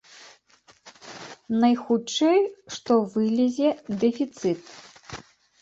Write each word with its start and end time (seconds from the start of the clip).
Найхутчэй 1.63 2.39
што 2.77 2.93
вылезе 3.17 3.69
дэфіцыт. 4.07 4.61